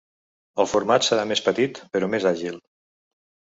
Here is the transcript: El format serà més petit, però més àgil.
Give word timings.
El 0.63 0.67
format 0.71 1.05
serà 1.09 1.27
més 1.33 1.45
petit, 1.49 1.83
però 1.99 2.11
més 2.17 2.29
àgil. 2.33 2.61